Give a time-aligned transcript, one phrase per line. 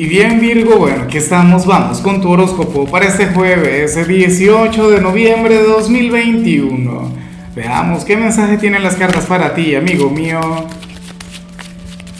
[0.00, 5.00] Y bien Virgo, bueno, aquí estamos, vamos con tu horóscopo para este jueves, 18 de
[5.00, 7.12] noviembre de 2021.
[7.56, 10.38] Veamos qué mensaje tienen las cartas para ti, amigo mío.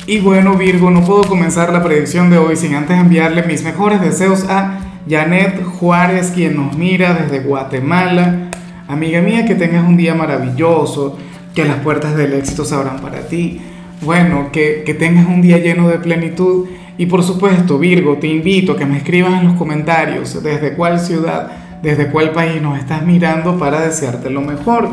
[0.08, 4.00] Y bueno Virgo, no puedo comenzar la predicción de hoy sin antes enviarle mis mejores
[4.00, 8.50] deseos a Janet Juárez, quien nos mira desde Guatemala.
[8.88, 11.16] Amiga mía, que tengas un día maravilloso,
[11.54, 13.60] que las puertas del éxito se abran para ti.
[14.00, 16.66] Bueno, que, que tengas un día lleno de plenitud
[16.98, 20.98] y por supuesto, Virgo, te invito a que me escribas en los comentarios desde cuál
[20.98, 21.48] ciudad,
[21.80, 24.88] desde cuál país nos estás mirando para desearte lo mejor.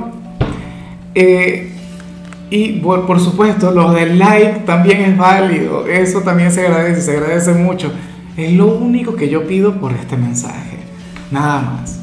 [1.16, 1.72] Eh,
[2.52, 7.54] y por, supuesto, lo del like también es válido, eso también se agradece, se agradece
[7.54, 7.92] mucho.
[8.38, 10.78] Es lo único que yo pido por este mensaje,
[11.32, 12.02] nada más.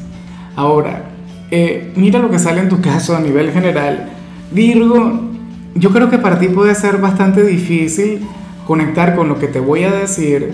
[0.57, 1.03] Ahora,
[1.49, 4.09] eh, mira lo que sale en tu caso a nivel general.
[4.51, 5.31] Virgo,
[5.75, 8.27] yo creo que para ti puede ser bastante difícil
[8.65, 10.53] conectar con lo que te voy a decir,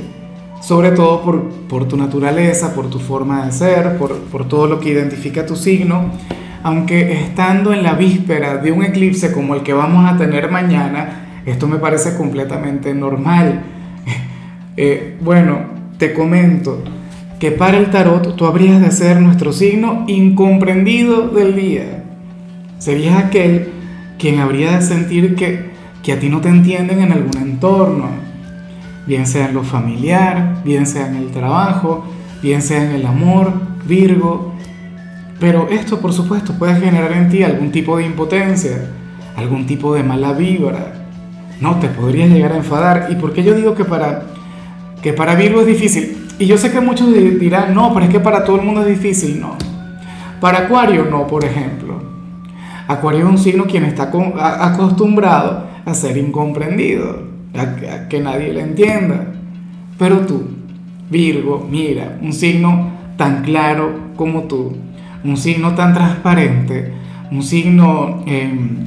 [0.62, 4.79] sobre todo por, por tu naturaleza, por tu forma de ser, por, por todo lo
[4.79, 6.12] que identifica tu signo,
[6.63, 11.41] aunque estando en la víspera de un eclipse como el que vamos a tener mañana,
[11.46, 13.62] esto me parece completamente normal.
[14.82, 15.60] Eh, bueno,
[15.98, 16.82] te comento
[17.37, 22.05] que para el tarot tú habrías de ser nuestro signo incomprendido del día.
[22.77, 23.71] Serías aquel
[24.18, 25.68] quien habría de sentir que
[26.04, 28.10] que a ti no te entienden en algún entorno,
[29.05, 32.05] bien sea en lo familiar, bien sea en el trabajo,
[32.42, 33.52] bien sea en el amor,
[33.86, 34.54] Virgo.
[35.40, 38.90] Pero esto, por supuesto, puede generar en ti algún tipo de impotencia,
[39.36, 40.94] algún tipo de mala vibra.
[41.60, 43.08] No, te podrías llegar a enfadar.
[43.10, 44.24] ¿Y por qué yo digo que para,
[45.02, 46.27] que para Virgo es difícil?
[46.38, 48.88] Y yo sé que muchos dirán, no, pero es que para todo el mundo es
[48.88, 49.42] difícil.
[49.42, 49.58] No.
[50.40, 52.02] Para Acuario no, por ejemplo.
[52.88, 54.12] Acuario es un signo quien está
[54.62, 57.24] acostumbrado a ser incomprendido,
[57.55, 59.34] a, que nadie le entienda.
[59.98, 60.44] Pero tú,
[61.10, 64.75] Virgo, mira, un signo tan claro como tú,
[65.24, 66.94] un signo tan transparente,
[67.31, 68.78] un signo, em,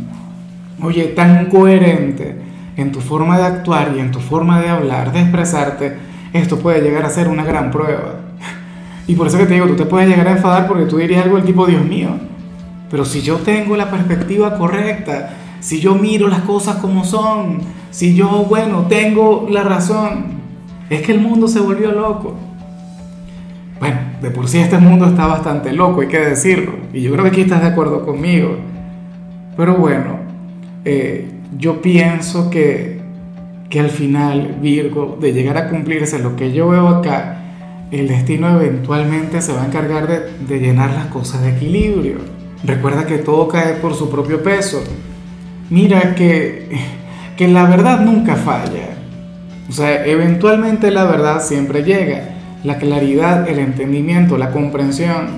[0.83, 2.37] oye, tan coherente
[2.77, 5.97] en tu forma de actuar y en tu forma de hablar, de expresarte,
[6.33, 8.21] esto puede llegar a ser una gran prueba.
[9.07, 11.25] Y por eso que te digo, tú te puedes llegar a enfadar porque tú dirías
[11.25, 12.11] algo del tipo, Dios mío,
[12.91, 15.31] pero si yo tengo la perspectiva correcta,
[15.63, 17.61] si yo miro las cosas como son,
[17.93, 20.25] si yo, bueno, tengo la razón,
[20.91, 22.35] es que el mundo se volvió loco.
[23.79, 27.23] Bueno, de por sí este mundo está bastante loco, hay que decirlo, y yo creo
[27.23, 28.57] que aquí estás de acuerdo conmigo.
[29.57, 30.17] Pero bueno,
[30.85, 33.01] eh, yo pienso que,
[33.71, 37.39] que al final, Virgo, de llegar a cumplirse lo que yo veo acá,
[37.93, 42.17] el destino eventualmente se va a encargar de, de llenar las cosas de equilibrio.
[42.65, 44.83] Recuerda que todo cae por su propio peso.
[45.73, 46.69] Mira que,
[47.35, 48.91] que la verdad nunca falla.
[49.71, 52.29] O sea, eventualmente la verdad siempre llega.
[52.63, 55.29] La claridad, el entendimiento, la comprensión.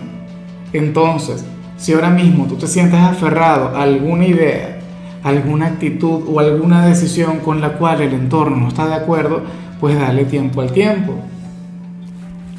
[0.73, 1.45] Entonces,
[1.77, 4.81] si ahora mismo tú te sientes aferrado a alguna idea,
[5.23, 9.45] alguna actitud o alguna decisión con la cual el entorno no está de acuerdo,
[9.79, 11.15] pues dale tiempo al tiempo.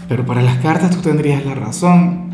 [0.07, 2.24] Pero para las cartas tú tendrías la razón.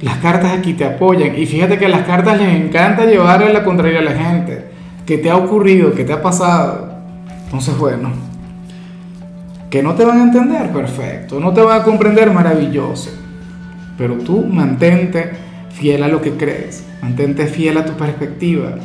[0.00, 3.64] Las cartas aquí te apoyan y fíjate que a las cartas les encanta llevarle la
[3.64, 4.64] contraria a la gente.
[5.06, 5.92] ¿Qué te ha ocurrido?
[5.94, 6.94] ¿Qué te ha pasado?
[7.44, 8.10] Entonces, bueno,
[9.70, 11.38] que no te van a entender, perfecto.
[11.40, 13.10] No te van a comprender, maravilloso.
[13.96, 15.32] Pero tú mantente
[15.70, 18.76] fiel a lo que crees, mantente fiel a tu perspectiva.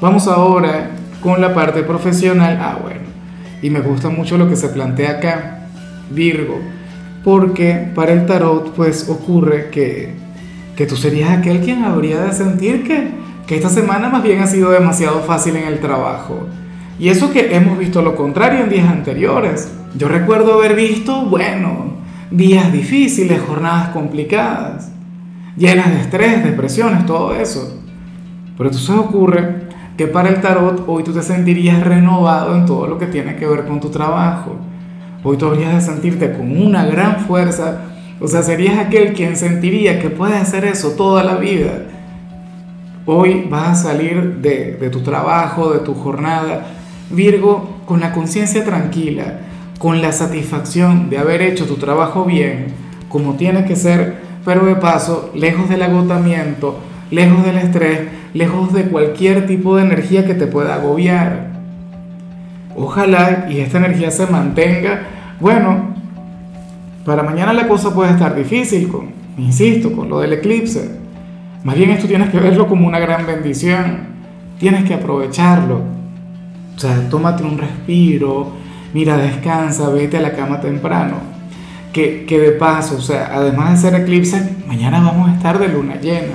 [0.00, 0.90] Vamos ahora
[1.22, 2.58] con la parte profesional.
[2.60, 3.00] Ah, bueno,
[3.62, 5.68] y me gusta mucho lo que se plantea acá.
[6.10, 6.60] Virgo,
[7.26, 10.14] porque para el tarot pues ocurre que,
[10.76, 13.08] que tú serías aquel quien habría de sentir que,
[13.48, 16.46] que esta semana más bien ha sido demasiado fácil en el trabajo.
[17.00, 19.72] Y eso que hemos visto lo contrario en días anteriores.
[19.98, 21.94] Yo recuerdo haber visto, bueno,
[22.30, 24.92] días difíciles, jornadas complicadas,
[25.56, 27.82] llenas de estrés, depresiones, todo eso.
[28.56, 29.66] Pero entonces ocurre
[29.96, 33.48] que para el tarot hoy tú te sentirías renovado en todo lo que tiene que
[33.48, 34.60] ver con tu trabajo
[35.22, 37.82] Hoy tú habrías de sentirte con una gran fuerza.
[38.20, 41.82] O sea, serías aquel quien sentiría que puedes hacer eso toda la vida.
[43.04, 46.66] Hoy vas a salir de, de tu trabajo, de tu jornada,
[47.10, 49.40] Virgo, con la conciencia tranquila,
[49.78, 52.66] con la satisfacción de haber hecho tu trabajo bien,
[53.08, 56.80] como tiene que ser, pero de paso, lejos del agotamiento,
[57.10, 58.00] lejos del estrés,
[58.34, 61.55] lejos de cualquier tipo de energía que te pueda agobiar.
[62.76, 65.06] Ojalá y esta energía se mantenga
[65.38, 65.94] bueno,
[67.04, 68.90] para mañana la cosa puede estar difícil,
[69.36, 70.98] insisto, con lo del eclipse.
[71.62, 74.16] Más bien esto tienes que verlo como una gran bendición.
[74.58, 75.82] Tienes que aprovecharlo.
[76.74, 78.52] O sea, tómate un respiro,
[78.94, 81.16] mira, descansa, vete a la cama temprano.
[81.92, 85.68] Que, que de paso, o sea, además de ser eclipse, mañana vamos a estar de
[85.68, 86.34] luna llena.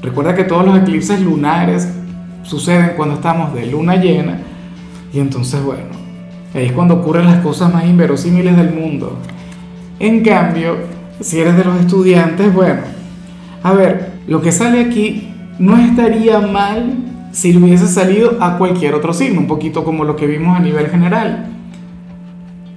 [0.00, 1.88] Recuerda que todos los eclipses lunares
[2.42, 4.38] suceden cuando estamos de luna llena
[5.12, 5.90] y entonces, bueno,
[6.54, 9.18] ahí es cuando ocurren las cosas más inverosímiles del mundo.
[9.98, 10.76] En cambio,
[11.20, 12.80] si eres de los estudiantes, bueno,
[13.62, 15.28] a ver, lo que sale aquí
[15.58, 16.96] no estaría mal
[17.32, 20.60] si lo hubiese salido a cualquier otro signo, un poquito como lo que vimos a
[20.60, 21.46] nivel general.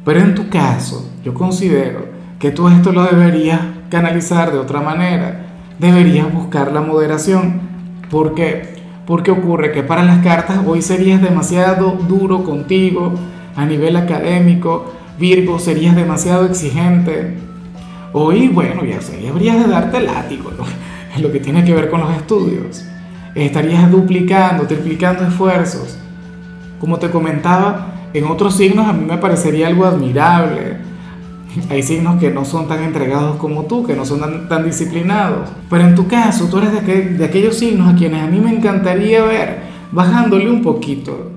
[0.04, 2.06] Pero en tu caso, yo considero
[2.40, 3.60] que tú esto lo deberías
[3.90, 5.48] canalizar de otra manera.
[5.80, 7.62] Deberías buscar la moderación.
[8.10, 8.75] ¿Por qué?
[9.06, 13.14] Porque ocurre que para las cartas hoy serías demasiado duro contigo
[13.56, 14.94] a nivel académico.
[15.20, 17.38] Virgo, serías demasiado exigente.
[18.14, 20.52] Hoy, bueno, ya sé, habrías de darte látigo
[21.16, 22.86] en lo que tiene que ver con los estudios.
[23.36, 25.98] Estarías duplicando, triplicando esfuerzos.
[26.80, 30.78] Como te comentaba, en otros signos a mí me parecería algo admirable.
[31.70, 35.50] Hay signos que no son tan entregados como tú, que no son tan, disciplinados.
[35.70, 38.52] Pero en tu caso, tú eres de, de aquellos signos a quienes a mí me
[38.52, 41.32] encantaría ver bajándole un poquito,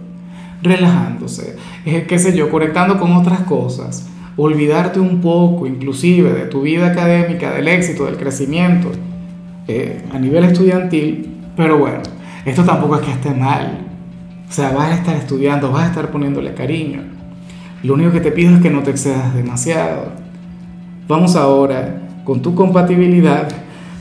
[0.63, 1.57] relajándose,
[1.87, 6.89] eh, qué sé yo, conectando con otras cosas, olvidarte un poco inclusive de tu vida
[6.89, 8.91] académica, del éxito, del crecimiento
[9.69, 11.37] eh, a nivel estudiantil.
[11.57, 12.01] Pero bueno,
[12.45, 13.87] esto tampoco es que esté mal.
[14.49, 17.18] O sea, vas a estar estudiando, vas a estar poniéndole cariño.
[17.83, 20.13] Lo único que te pido es que no te excedas demasiado.
[21.07, 23.49] Vamos ahora con tu compatibilidad,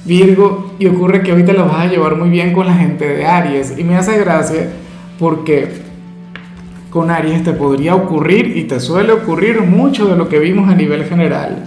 [0.06, 3.26] Virgo, y ocurre que ahorita lo vas a llevar muy bien con la gente de
[3.26, 3.78] Aries.
[3.78, 4.70] Y me hace gracia
[5.20, 5.70] porque
[6.90, 10.76] con Aries te podría ocurrir y te suele ocurrir mucho de lo que vimos a
[10.76, 11.64] nivel general.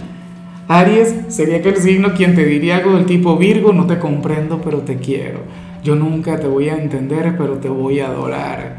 [0.66, 4.78] Aries sería aquel signo quien te diría algo del tipo Virgo, no te comprendo, pero
[4.78, 5.40] te quiero.
[5.82, 8.78] Yo nunca te voy a entender, pero te voy a adorar.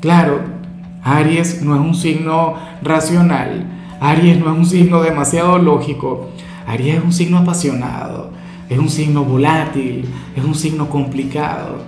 [0.00, 0.57] Claro,
[1.02, 3.64] Aries no es un signo racional,
[4.00, 6.30] Aries no es un signo demasiado lógico,
[6.66, 8.30] Aries es un signo apasionado,
[8.68, 10.04] es un signo volátil,
[10.36, 11.82] es un signo complicado,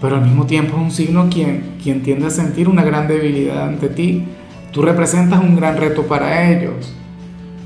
[0.00, 3.68] pero al mismo tiempo es un signo quien, quien tiende a sentir una gran debilidad
[3.68, 4.24] ante ti.
[4.72, 6.94] Tú representas un gran reto para ellos.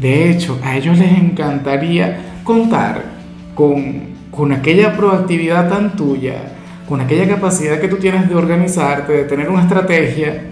[0.00, 3.05] De hecho, a ellos les encantaría contar
[3.55, 6.35] con con aquella proactividad tan tuya,
[6.87, 10.43] con aquella capacidad que tú tienes de organizarte, de tener una estrategia,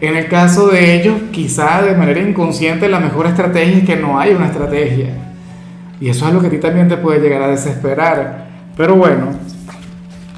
[0.00, 4.18] en el caso de ellos, quizá de manera inconsciente, la mejor estrategia es que no
[4.18, 5.14] hay una estrategia.
[6.00, 8.46] Y eso es lo que a ti también te puede llegar a desesperar.
[8.76, 9.30] Pero bueno,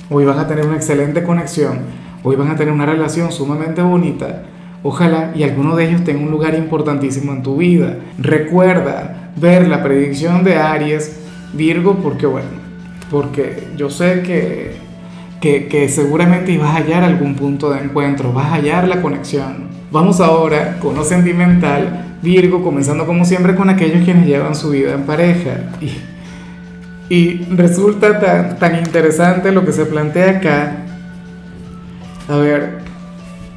[0.09, 1.81] hoy van a tener una excelente conexión,
[2.23, 4.45] hoy van a tener una relación sumamente bonita.
[4.83, 7.97] Ojalá y alguno de ellos tenga un lugar importantísimo en tu vida.
[8.19, 11.21] Recuerda ver la predicción de Aries,
[11.53, 12.49] Virgo, porque bueno,
[13.11, 14.77] porque yo sé que,
[15.41, 19.69] que, seguramente vas a hallar algún punto de encuentro, vas a hallar la conexión.
[19.91, 24.93] Vamos ahora con lo sentimental, Virgo, comenzando como siempre con aquellos quienes llevan su vida
[24.93, 25.71] en pareja.
[25.81, 30.77] Y, y resulta tan, tan interesante lo que se plantea acá.
[32.29, 32.79] A ver,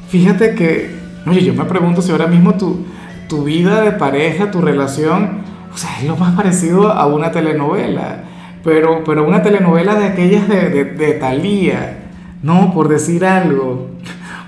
[0.08, 0.96] fíjate que,
[1.26, 2.84] oye, yo me pregunto si ahora mismo tu,
[3.28, 5.42] tu vida de pareja, tu relación,
[5.72, 8.24] o sea, es lo más parecido a una telenovela
[8.64, 11.98] pero, pero una telenovela de aquellas de, de, de Thalía,
[12.42, 12.72] ¿no?
[12.72, 13.90] Por decir algo,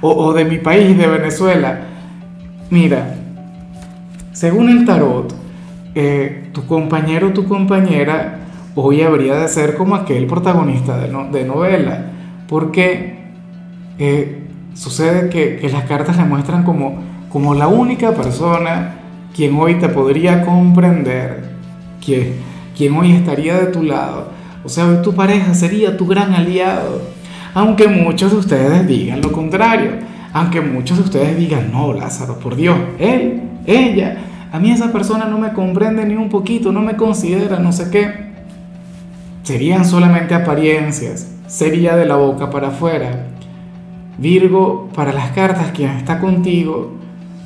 [0.00, 1.80] o, o de mi país, de Venezuela.
[2.70, 3.14] Mira,
[4.32, 5.34] según el tarot,
[5.94, 8.40] eh, tu compañero o tu compañera
[8.74, 12.12] hoy habría de ser como aquel protagonista de, no, de novela,
[12.48, 13.16] porque
[13.98, 14.42] eh,
[14.74, 16.98] sucede que, que, las cartas le muestran como,
[17.30, 18.96] como la única persona
[19.34, 21.44] quien hoy te podría comprender,
[22.04, 22.34] que
[22.76, 24.28] quien hoy estaría de tu lado.
[24.64, 27.00] O sea, tu pareja sería tu gran aliado.
[27.54, 29.92] Aunque muchos de ustedes digan lo contrario.
[30.32, 34.18] Aunque muchos de ustedes digan, no, Lázaro, por Dios, él, ella,
[34.52, 37.90] a mí esa persona no me comprende ni un poquito, no me considera, no sé
[37.90, 38.26] qué.
[39.44, 43.28] Serían solamente apariencias, sería de la boca para afuera.
[44.18, 46.96] Virgo, para las cartas, quien está contigo,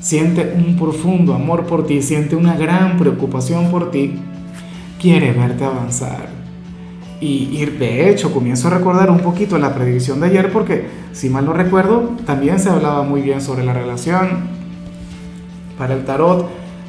[0.00, 4.18] siente un profundo amor por ti, siente una gran preocupación por ti
[5.00, 6.28] quiere verte avanzar.
[7.20, 11.44] Y, de hecho comienzo a recordar un poquito la predicción de ayer porque, si mal
[11.44, 14.48] no recuerdo, también se hablaba muy bien sobre la relación.
[15.76, 16.48] Para el tarot,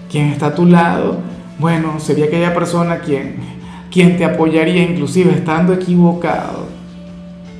[0.09, 1.17] quien está a tu lado,
[1.59, 3.35] bueno, sería aquella persona quien,
[3.91, 6.67] quien te apoyaría inclusive estando equivocado.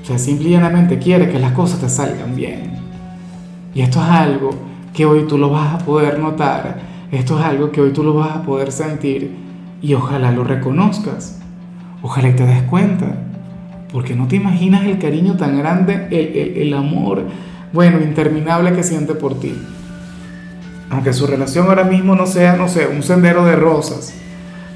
[0.02, 2.72] O sea, simplemente quiere que las cosas te salgan bien.
[3.74, 4.52] Y esto es algo
[4.94, 6.80] que hoy tú lo vas a poder notar,
[7.12, 9.51] esto es algo que hoy tú lo vas a poder sentir
[9.82, 11.40] y ojalá lo reconozcas,
[12.02, 13.16] ojalá te des cuenta,
[13.92, 17.26] porque no te imaginas el cariño tan grande, el, el, amor,
[17.74, 19.56] bueno, interminable que siente por ti.
[20.90, 24.14] aunque su relación ahora mismo no sea, no sé, un sendero de rosas.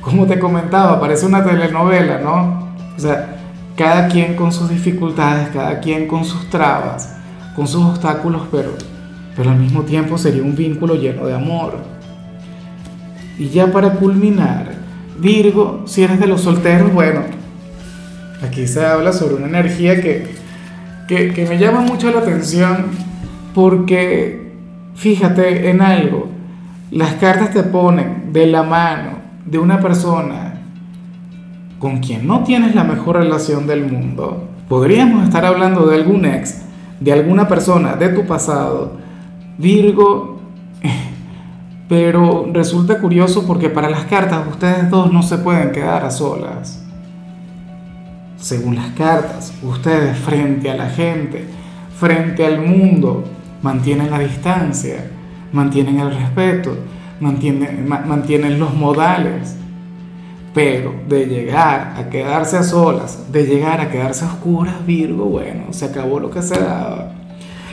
[0.02, 2.70] Como te comentaba, parece una telenovela, ¿no?
[2.96, 3.36] O sea,
[3.76, 7.18] cada quien con sus dificultades, cada quien con sus trabas,
[7.56, 8.72] con sus obstáculos, pero,
[9.36, 11.80] pero al mismo tiempo sería un vínculo lleno de amor.
[13.38, 14.75] Y ya para culminar,
[15.20, 17.22] Virgo, si eres de los solteros, bueno,
[18.44, 20.28] aquí se habla sobre una energía que,
[21.08, 22.88] que, me llama mucho la atención
[23.54, 24.54] porque
[24.96, 26.28] fíjate en algo,
[26.92, 30.62] las cartas te ponen de la mano de una persona
[31.80, 34.50] con quien no tienes la mejor relación del mundo.
[34.68, 36.64] Podríamos estar hablando de algún ex,
[37.00, 38.94] de alguna persona de tu pasado,
[39.58, 40.35] Virgo,
[41.88, 46.84] pero resulta curioso porque para las cartas ustedes dos no se pueden quedar a solas.
[48.38, 51.46] Según las cartas, ustedes frente a la gente,
[51.98, 53.24] frente al mundo,
[53.62, 55.12] mantienen la distancia,
[55.52, 56.76] mantienen el respeto,
[57.20, 59.58] mantienen, los modales.
[60.54, 65.66] Pero de llegar a quedarse a solas, de llegar a quedarse a oscuras, Virgo, bueno,
[65.72, 67.12] se acabó lo que se daba.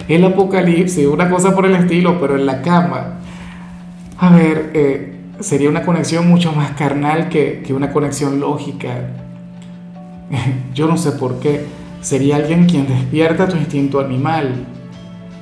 [0.09, 3.21] El apocalipsis, una cosa por el estilo, pero en la cama.
[4.23, 8.89] A ver, eh, sería una conexión mucho más carnal que, que una conexión lógica.
[10.75, 11.67] Yo no sé por qué.
[12.03, 14.65] Sería alguien quien despierta tu instinto animal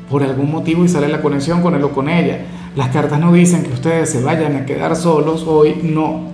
[0.08, 2.38] por algún motivo y sale la conexión con él o con ella.
[2.74, 6.30] Las cartas no dicen que ustedes se vayan a quedar solos hoy, no.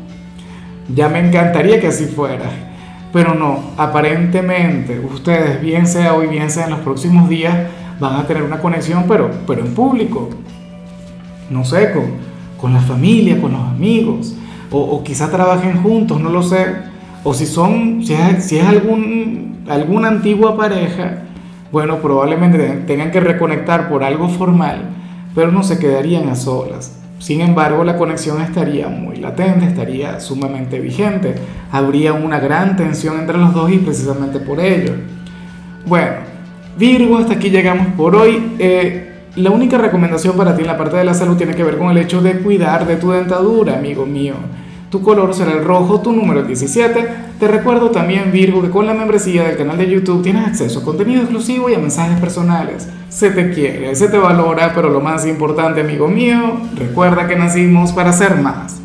[0.94, 2.48] Ya me encantaría que así fuera,
[3.12, 7.56] pero no, aparentemente ustedes, bien sea hoy, bien sea en los próximos días,
[7.98, 10.30] van a tener una conexión, pero, pero en público.
[11.50, 14.34] No sé, con, con la familia, con los amigos,
[14.70, 16.66] o, o quizá trabajen juntos, no lo sé.
[17.28, 21.24] O si son, si es, algún, alguna antigua pareja,
[21.72, 24.90] bueno, probablemente tengan que reconectar por algo formal,
[25.34, 27.00] pero no se quedarían a solas.
[27.18, 31.34] Sin embargo, la conexión estaría muy latente, estaría sumamente vigente.
[31.72, 34.92] Habría una gran tensión entre los dos y precisamente por ello.
[35.84, 36.18] Bueno,
[36.78, 38.52] Virgo, hasta aquí llegamos por hoy.
[38.60, 41.76] Eh, la única recomendación para ti en la parte de la salud tiene que ver
[41.76, 44.34] con el hecho de cuidar de tu dentadura, amigo mío.
[44.90, 47.08] Tu color será el rojo, tu número el 17.
[47.38, 50.84] Te recuerdo también, Virgo, que con la membresía del canal de YouTube tienes acceso a
[50.84, 52.88] contenido exclusivo y a mensajes personales.
[53.10, 57.92] Se te quiere, se te valora, pero lo más importante, amigo mío, recuerda que nacimos
[57.92, 58.74] para ser más.